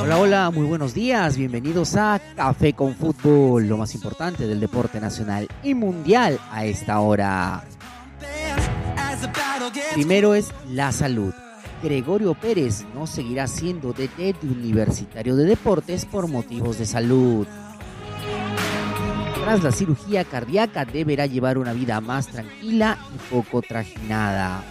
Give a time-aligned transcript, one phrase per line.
[0.00, 1.36] Hola, hola, muy buenos días.
[1.36, 7.00] Bienvenidos a Café con Fútbol, lo más importante del deporte nacional y mundial a esta
[7.00, 7.64] hora.
[9.94, 11.34] Primero es la salud.
[11.82, 17.46] Gregorio Pérez no seguirá siendo DT de Universitario de Deportes por motivos de salud.
[19.42, 24.62] Tras la cirugía cardíaca deberá llevar una vida más tranquila y poco trajinada.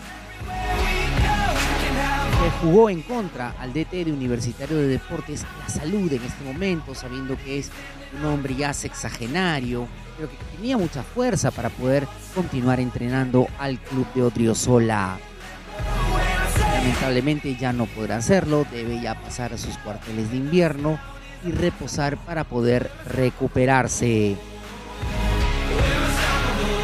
[2.40, 6.94] Se jugó en contra al DT de Universitario de Deportes la salud en este momento,
[6.94, 7.72] sabiendo que es
[8.18, 14.06] un hombre ya sexagenario, pero que tenía mucha fuerza para poder continuar entrenando al club
[14.14, 15.18] de Odriozola.
[16.74, 21.00] Lamentablemente ya no podrá hacerlo, debe ya pasar a sus cuarteles de invierno
[21.44, 24.38] y reposar para poder recuperarse.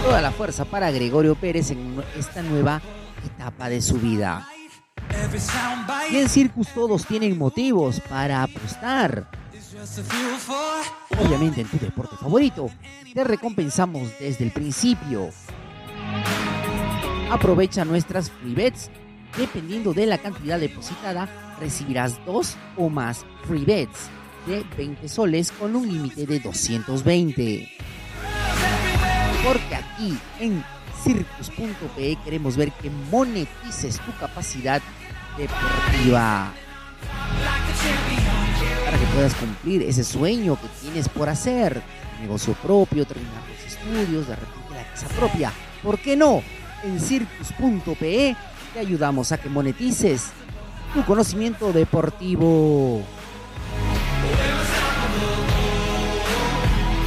[0.04, 2.82] Toda la fuerza para Gregorio Pérez en esta nueva
[3.26, 4.48] etapa de su vida.
[6.12, 9.30] Y en Circus todos tienen motivos para apostar.
[11.18, 12.70] Obviamente en tu deporte favorito,
[13.14, 15.30] te recompensamos desde el principio.
[17.32, 18.90] Aprovecha nuestras free bets.
[19.38, 21.28] Dependiendo de la cantidad depositada,
[21.60, 24.10] recibirás dos o más free bets
[24.46, 27.70] de 20 soles con un límite de 220.
[29.44, 30.64] Porque aquí en
[31.04, 34.82] circus.pe queremos ver que monetices tu capacidad
[35.38, 36.54] deportiva.
[38.86, 41.82] Para que puedas cumplir ese sueño que tienes por hacer.
[42.22, 45.52] negocio propio, terminar los estudios, de repente la casa propia.
[45.82, 46.42] ¿Por qué no?
[46.84, 48.36] En circus.pe
[48.74, 50.32] te ayudamos a que monetices
[50.94, 53.02] tu conocimiento deportivo.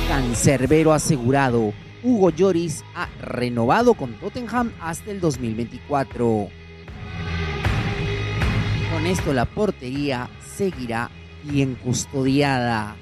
[0.09, 1.73] Cancerbero asegurado.
[2.03, 6.66] Hugo Lloris ha renovado con Tottenham hasta el 2024.
[8.97, 11.11] Con esto la portería seguirá
[11.43, 12.97] bien custodiada.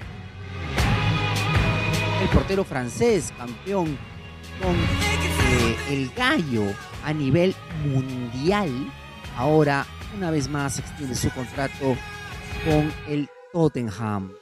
[2.21, 3.97] El portero francés, campeón
[4.61, 6.65] con eh, el gallo
[7.05, 7.55] a nivel
[7.85, 8.71] mundial,
[9.37, 9.87] ahora
[10.17, 11.97] una vez más extiende su contrato
[12.65, 14.33] con el Tottenham.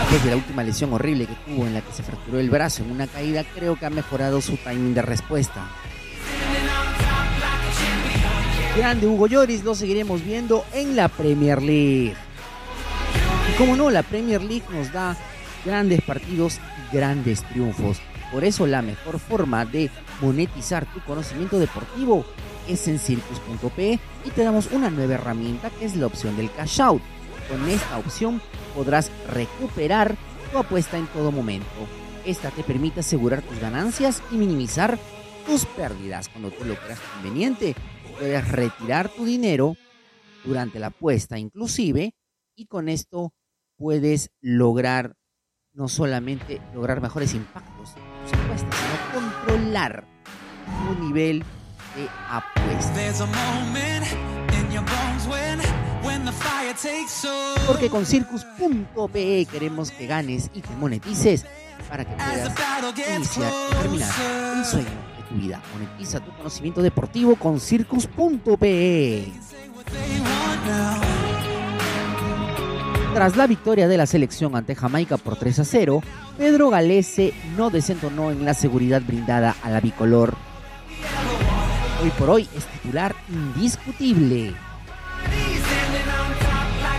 [0.00, 2.82] Después de la última lesión horrible que tuvo en la que se fracturó el brazo
[2.82, 5.70] en una caída, creo que ha mejorado su timing de respuesta.
[8.76, 12.16] Grande Hugo Lloris, lo seguiremos viendo en la Premier League.
[13.48, 15.16] Y como no, la Premier League nos da
[15.64, 18.00] grandes partidos y grandes triunfos.
[18.32, 19.90] Por eso la mejor forma de
[20.20, 22.24] monetizar tu conocimiento deportivo
[22.66, 26.80] es en circus.p y te damos una nueva herramienta que es la opción del cash
[26.80, 27.02] out.
[27.48, 28.42] Con esta opción
[28.74, 30.16] podrás recuperar
[30.50, 31.68] tu apuesta en todo momento.
[32.26, 34.98] Esta te permite asegurar tus ganancias y minimizar
[35.46, 36.28] tus pérdidas.
[36.28, 37.76] Cuando tú lo creas conveniente,
[38.18, 39.76] puedes retirar tu dinero
[40.44, 42.14] durante la apuesta inclusive
[42.56, 43.32] y con esto
[43.76, 45.16] puedes lograr
[45.72, 50.06] no solamente lograr mejores impactos en tus apuestas, sino controlar
[50.86, 51.40] tu nivel
[51.96, 53.18] de apuestas.
[57.66, 61.44] Porque con circus.pe queremos que ganes y te monetices
[61.88, 62.52] para que puedas
[63.16, 64.10] iniciar y terminar
[64.58, 65.60] el sueño tu.
[65.72, 69.32] Monetiza tu conocimiento deportivo con circus.pe.
[73.14, 76.02] Tras la victoria de la selección ante Jamaica por 3 a 0,
[76.36, 80.34] Pedro Galese no desentonó en la seguridad brindada a la bicolor.
[82.02, 84.54] Hoy por hoy es titular indiscutible.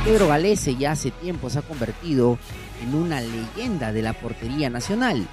[0.05, 2.37] Pedro Galese ya hace tiempo se ha convertido
[2.81, 5.27] en una leyenda de la portería nacional.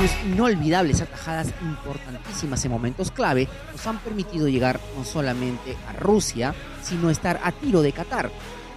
[0.00, 6.54] Sus inolvidables atajadas importantísimas en momentos clave nos han permitido llegar no solamente a Rusia,
[6.82, 8.30] sino estar a tiro de Qatar.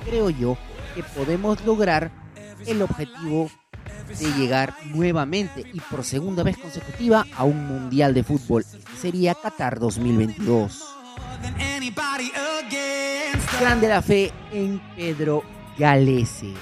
[0.04, 0.58] Creo yo
[0.94, 2.12] que podemos lograr
[2.66, 3.50] el objetivo
[4.20, 8.66] de llegar nuevamente y por segunda vez consecutiva a un mundial de fútbol.
[9.00, 10.84] Sería Qatar 2022.
[13.62, 15.44] Grande la fe en Pedro
[15.78, 16.54] Galese.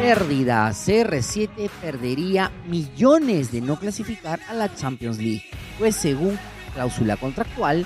[0.00, 0.70] Pérdida.
[0.70, 5.44] CR7 perdería millones de no clasificar a la Champions League.
[5.78, 6.38] Pues según
[6.72, 7.84] cláusula contractual,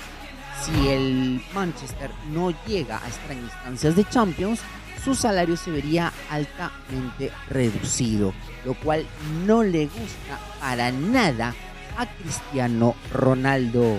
[0.62, 4.61] si el Manchester no llega a estar en instancias de Champions,
[5.05, 8.32] su salario se vería altamente reducido,
[8.64, 9.05] lo cual
[9.44, 11.52] no le gusta para nada
[11.99, 13.99] a Cristiano Ronaldo.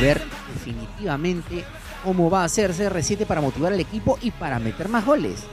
[0.00, 0.22] Ver
[0.54, 1.64] definitivamente
[2.04, 5.44] cómo va a hacer CR7 para motivar al equipo y para meter más goles.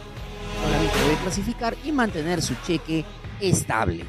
[0.64, 3.06] Solamente debe clasificar y mantener su cheque
[3.40, 4.04] estable.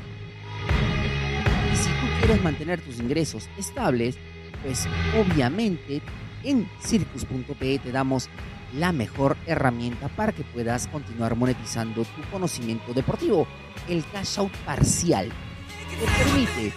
[1.73, 4.17] Y si tú quieres mantener tus ingresos estables,
[4.63, 4.87] pues
[5.19, 6.03] obviamente
[6.45, 8.29] en circus.pe te damos
[8.75, 13.47] la mejor herramienta para que puedas continuar monetizando tu conocimiento deportivo,
[13.89, 15.29] el cash out parcial.
[15.29, 16.73] Te permite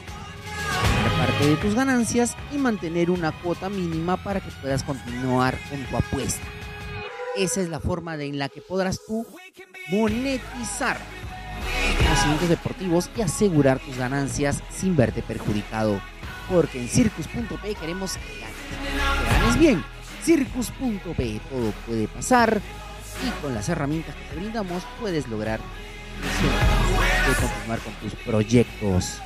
[1.46, 6.46] de tus ganancias y mantener una cuota mínima para que puedas continuar con tu apuesta.
[7.36, 9.26] Esa es la forma en la que podrás tú
[9.90, 10.98] monetizar
[11.98, 16.02] conocimientos deportivos y asegurar tus ganancias sin verte perjudicado.
[16.50, 19.84] Porque en circus.p queremos que ganes, bien.
[20.24, 22.62] Circus.p todo puede pasar
[23.26, 25.60] y con las herramientas que te brindamos puedes lograr
[27.28, 29.22] de continuar con tus proyectos.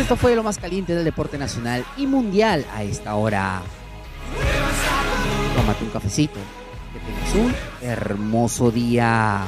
[0.00, 3.60] Esto fue lo más caliente del deporte nacional y mundial a esta hora.
[5.54, 6.40] Tómate un cafecito.
[6.92, 7.54] Que tengas un
[7.86, 9.44] hermoso día.